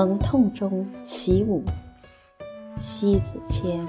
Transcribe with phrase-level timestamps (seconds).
[0.00, 1.62] 疼痛中起舞，
[2.78, 3.86] 西子谦。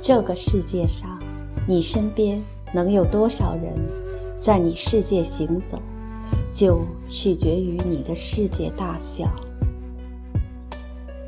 [0.00, 1.22] 这个世界上，
[1.68, 2.42] 你身边
[2.72, 3.74] 能有多少人
[4.40, 5.78] 在你世界行走，
[6.54, 9.30] 就取决于你的世界大小。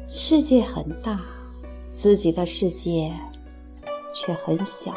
[0.07, 1.21] 世界很大，
[1.95, 3.13] 自己的世界
[4.15, 4.95] 却很小。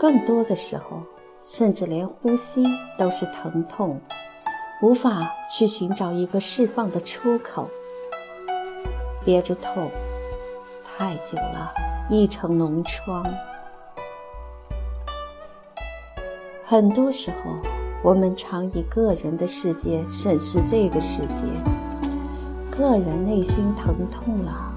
[0.00, 1.02] 更多的时候，
[1.42, 2.64] 甚至连呼吸
[2.96, 4.00] 都是疼痛，
[4.80, 7.68] 无法去寻找一个释放的出口，
[9.26, 9.90] 憋着痛
[10.82, 11.70] 太久了。
[12.08, 13.22] 一层脓疮。
[16.64, 17.52] 很多时候，
[18.02, 21.44] 我们常以个人的世界审视这个世界，
[22.70, 24.72] 个人内心疼痛了，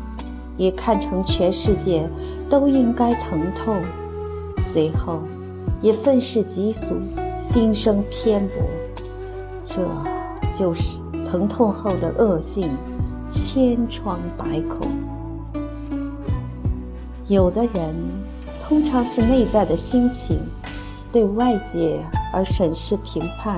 [0.57, 2.07] 也看成全世界
[2.49, 3.81] 都应该疼痛，
[4.63, 5.19] 随后
[5.81, 6.95] 也愤世嫉俗，
[7.35, 8.63] 心生偏颇。
[9.65, 9.87] 这
[10.57, 10.97] 就是
[11.29, 12.69] 疼痛后的恶性
[13.29, 14.87] 千疮百孔。
[17.27, 17.95] 有的人
[18.67, 20.39] 通常是内在的心情
[21.11, 21.99] 对外界
[22.33, 23.57] 而审视评判，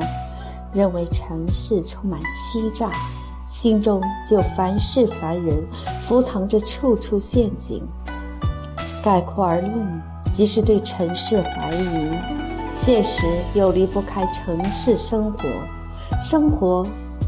[0.73, 2.91] 认为尘世充满欺诈，
[3.45, 5.65] 心中就凡事凡人，
[6.01, 7.81] 伏藏着处处陷阱。
[9.03, 10.01] 概括而论，
[10.35, 12.09] 即是对尘世怀疑。
[12.73, 15.47] 现实又离不开城市生活，
[16.21, 16.85] 生活。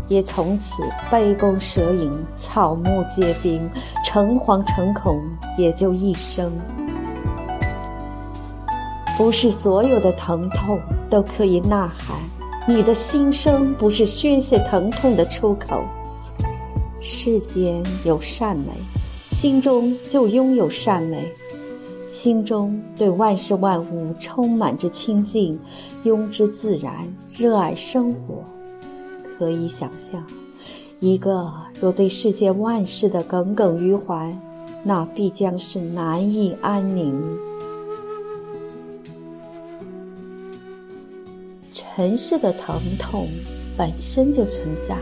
[0.10, 3.70] 也从此杯弓蛇影，草木皆兵，
[4.06, 5.22] 诚惶诚恐，
[5.58, 6.50] 也就一生。
[9.18, 12.18] 不是所有的疼痛都可以呐喊，
[12.66, 15.84] 你的心声不是宣泄疼痛的出口。
[17.02, 18.72] 世间有善美，
[19.26, 21.34] 心中就拥有善美，
[22.08, 25.60] 心中对万事万物充满着清净，
[26.06, 26.96] 拥之自然，
[27.38, 28.42] 热爱生活。
[29.38, 30.26] 可以想象，
[31.00, 34.36] 一个若对世界万事的耿耿于怀，
[34.86, 37.22] 那必将是难以安宁。
[41.74, 43.28] 尘世的疼痛
[43.78, 44.98] 本身就存在，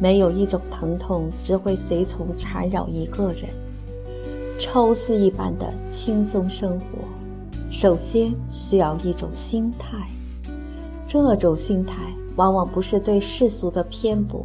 [0.00, 3.50] 没有一种疼痛只会随从缠绕一个人。
[4.60, 6.98] 抽丝一般的轻松生活，
[7.72, 10.06] 首先需要一种心态，
[11.08, 12.06] 这种心态。
[12.36, 14.44] 往往不是对世俗的偏薄，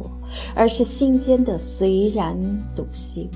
[0.54, 2.36] 而是心间的随然
[2.74, 3.28] 笃信。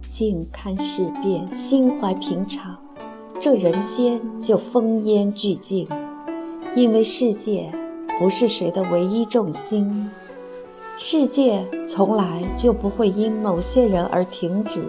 [0.00, 2.76] 静看世变，心怀平常，
[3.40, 5.88] 这人间就风烟俱净。
[6.76, 7.70] 因为世界
[8.18, 10.08] 不是谁的唯一重心，
[10.96, 14.80] 世界从来就不会因某些人而停止。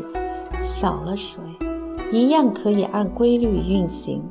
[0.61, 1.39] 少了谁，
[2.11, 4.23] 一样可以按规律运行。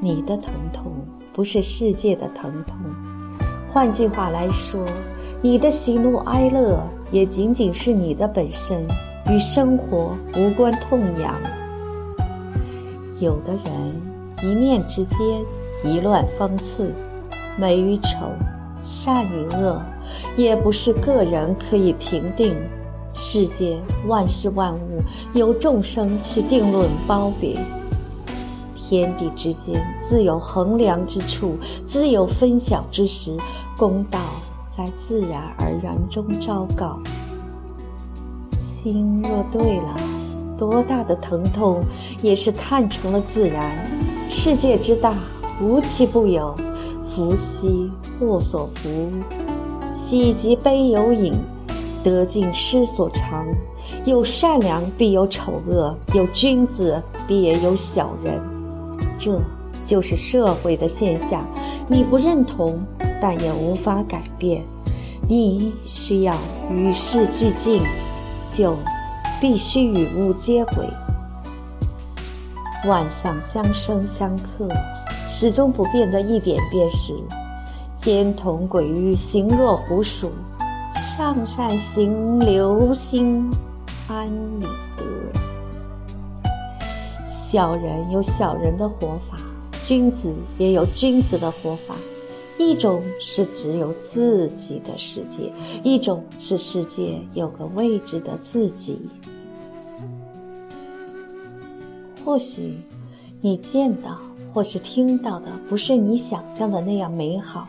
[0.00, 0.92] 你的疼痛。
[1.34, 2.76] 不是世界的疼痛，
[3.66, 4.84] 换句话来说，
[5.40, 6.78] 你的喜怒哀乐
[7.10, 8.84] 也仅仅是你的本身，
[9.30, 11.34] 与生活无关痛痒。
[13.18, 13.72] 有的人
[14.42, 15.18] 一念之间，
[15.82, 16.92] 一乱方寸，
[17.58, 18.26] 美与丑，
[18.82, 19.80] 善与恶，
[20.36, 22.54] 也不是个人可以评定。
[23.14, 25.02] 世间万事万物，
[25.34, 27.56] 由众生去定论褒贬。
[28.74, 31.56] 天地之间自有衡量之处，
[31.86, 33.36] 自有分晓之时。
[33.78, 34.20] 公道
[34.68, 37.00] 在自然而然中昭告。
[38.50, 39.96] 心若对了，
[40.58, 41.82] 多大的疼痛
[42.22, 43.90] 也是看成了自然。
[44.28, 45.14] 世界之大，
[45.60, 46.54] 无奇不有。
[47.08, 47.90] 福兮
[48.20, 49.10] 祸所伏，
[49.90, 51.32] 喜极悲有影，
[52.02, 53.46] 得尽失所长。
[54.04, 58.40] 有善良必有丑恶，有君子必也有小人。
[59.18, 59.40] 这
[59.84, 61.46] 就是社会的现象，
[61.88, 62.80] 你不认同，
[63.20, 64.62] 但也无法改变。
[65.28, 66.34] 你需要
[66.70, 67.82] 与世俱进，
[68.50, 68.76] 就
[69.40, 70.86] 必须与物接轨。
[72.88, 74.68] 万象相生相克，
[75.26, 77.14] 始终不变的一点便是：
[77.98, 80.28] 奸同鬼欲，形若狐鼠；
[81.22, 83.48] 上善行，留心
[84.08, 84.26] 安
[84.60, 84.66] 理
[84.96, 85.04] 得。
[87.24, 89.36] 小人有小人的活法，
[89.84, 91.94] 君子也有君子的活法。
[92.58, 95.52] 一种是只有自己的世界，
[95.84, 99.06] 一种是世界有个位置的自己。
[102.24, 102.76] 或许
[103.40, 104.18] 你见到
[104.52, 107.68] 或是听到的不是你想象的那样美好，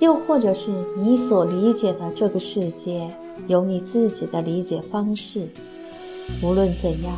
[0.00, 3.08] 又或者是你所理解的这个世界
[3.46, 5.48] 有你自己的理解方式。
[6.42, 7.14] 无论怎样。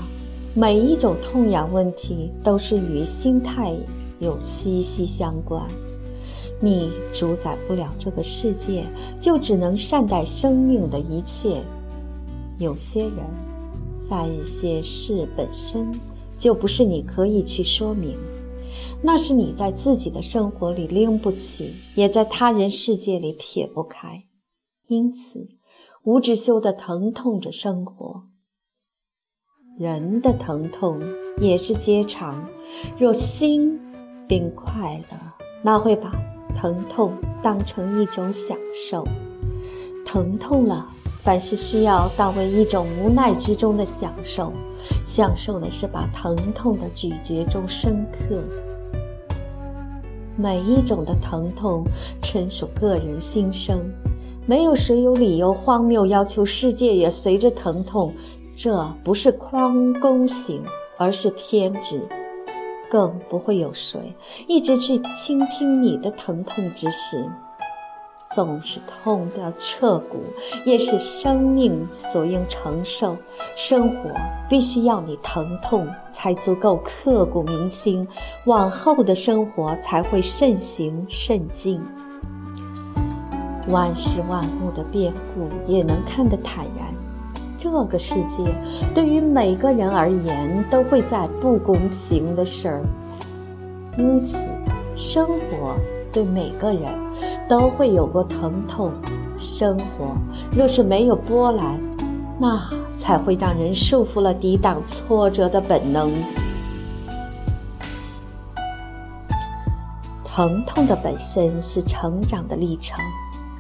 [0.55, 3.73] 每一种痛痒问题都是与心态
[4.19, 5.67] 有息息相关。
[6.61, 8.85] 你主宰不了这个世界，
[9.19, 11.59] 就只能善待生命的一切。
[12.59, 13.17] 有些人，
[14.07, 15.91] 在一些事本身
[16.39, 18.15] 就不是你可以去说明，
[19.03, 24.25] 那是你在自己的生活里拎不起，也在他人世界里撇不开。
[24.89, 25.49] 因此，
[26.05, 28.25] 无止休的疼痛着生活。
[29.79, 31.01] 人的疼痛
[31.41, 32.47] 也是皆常，
[32.99, 33.81] 若心
[34.29, 35.19] 并快乐，
[35.63, 36.13] 那会把。
[36.55, 37.13] 疼痛
[37.43, 39.05] 当成一种享受，
[40.05, 40.87] 疼痛了，
[41.23, 44.53] 凡是需要当为一种无奈之中的享受，
[45.05, 48.45] 享受的是把疼痛的咀嚼中深刻。
[50.37, 51.85] 每一种的疼痛
[52.21, 53.81] 纯属个人心声，
[54.47, 58.13] 没有谁有理由荒谬要求世界也随着疼痛，
[58.57, 60.63] 这不是匡公行，
[60.97, 62.01] 而是偏执。
[62.91, 63.99] 更不会有谁
[64.47, 67.25] 一直去倾听你的疼痛之时，
[68.35, 70.19] 纵是痛到彻骨，
[70.65, 73.17] 也是生命所应承受。
[73.57, 74.11] 生活
[74.49, 78.07] 必须要你疼痛，才足够刻骨铭心，
[78.47, 81.81] 往后的生活才会慎行慎进。
[83.69, 86.93] 万事万物的变故也能看得坦然。
[87.59, 88.43] 这个世界
[88.93, 92.83] 对于每个人而言都会在不公平的事儿，
[93.97, 94.37] 因此，
[94.97, 95.77] 生活
[96.13, 96.83] 对每个人
[97.53, 98.91] 都会有过疼痛。
[99.39, 100.17] 生活
[100.57, 101.79] 若是没有波澜，
[102.39, 102.59] 那
[102.97, 106.11] 才会让人束缚了抵挡挫折的本能。
[110.25, 112.97] 疼痛的本身是成长的历程。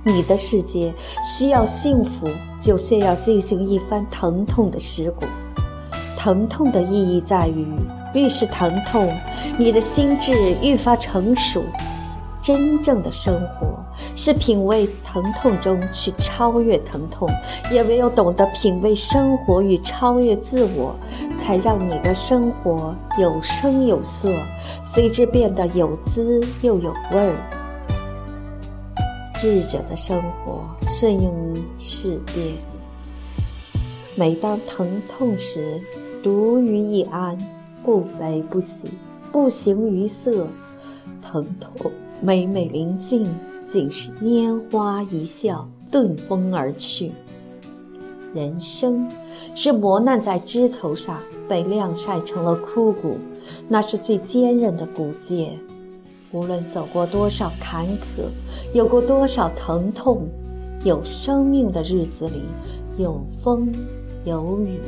[0.02, 0.90] 你的世界
[1.22, 2.26] 需要幸福，
[2.58, 5.26] 就先要进行一番疼痛的蚀骨。
[6.16, 7.66] 疼痛的意义在于，
[8.14, 9.12] 越是疼痛，
[9.58, 11.62] 你的心智愈发成熟。
[12.40, 13.81] 真正的生活
[14.14, 17.28] 是品味疼痛中去超越疼痛，
[17.70, 20.94] 也唯有懂得品味生活与超越自我，
[21.36, 24.30] 才让你的生活有声有色，
[24.92, 27.34] 随之变得有滋又有味儿。
[29.34, 31.30] 智者的生活顺应
[31.78, 32.54] 事变，
[34.14, 35.80] 每当疼痛时，
[36.22, 37.36] 独于一安，
[37.82, 38.98] 不悲不喜，
[39.32, 40.46] 不形于色。
[41.22, 43.24] 疼痛每每临近，
[43.72, 47.10] 竟是拈花一笑，遁风而去。
[48.34, 49.10] 人生
[49.56, 53.16] 是磨难在枝头上，被晾晒成了枯骨，
[53.70, 55.58] 那是最坚韧的骨节。
[56.32, 58.28] 无论走过多少坎坷，
[58.74, 60.28] 有过多少疼痛，
[60.84, 62.42] 有生命的日子里，
[62.98, 63.72] 有风
[64.26, 64.78] 有雨，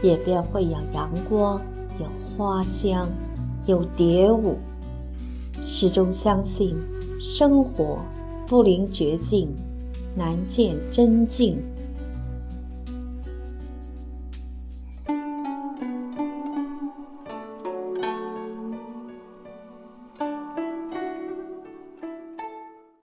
[0.00, 1.60] 也便会有阳光，
[1.98, 3.08] 有花香，
[3.66, 4.58] 有蝶舞。
[5.52, 6.76] 始终相信，
[7.34, 7.96] 生活
[8.46, 9.48] 不临绝境，
[10.14, 11.56] 难见真境。